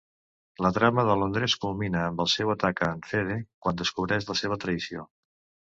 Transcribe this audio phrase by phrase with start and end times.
[0.65, 4.41] La trama de Londres culmina amb el seu atac a en Fede quan descobreix la
[4.45, 5.09] seva traïció.